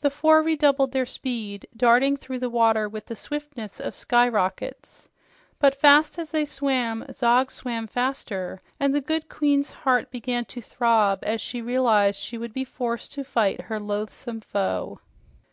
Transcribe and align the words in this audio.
The 0.00 0.10
four 0.10 0.42
redoubled 0.42 0.90
their 0.90 1.06
speed, 1.06 1.68
darting 1.76 2.16
through 2.16 2.40
the 2.40 2.50
water 2.50 2.88
with 2.88 3.06
the 3.06 3.14
swiftness 3.14 3.78
of 3.78 3.94
skyrockets. 3.94 5.08
But 5.60 5.76
fast 5.76 6.18
as 6.18 6.30
they 6.30 6.44
swam, 6.44 7.04
Zog 7.12 7.52
swam 7.52 7.86
faster, 7.86 8.60
and 8.80 8.92
the 8.92 9.00
good 9.00 9.28
queen's 9.28 9.70
heart 9.70 10.10
began 10.10 10.46
to 10.46 10.60
throb 10.62 11.20
as 11.22 11.40
she 11.40 11.62
realized 11.62 12.18
she 12.18 12.38
would 12.38 12.52
be 12.52 12.64
forced 12.64 13.12
to 13.12 13.22
fight 13.22 13.60
her 13.70 13.78
loathesome 13.78 14.40
foe. 14.40 14.98